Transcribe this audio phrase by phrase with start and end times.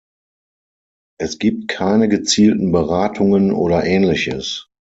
[1.19, 4.67] Es gibt keine gezielten Beratungen oder ähnliches.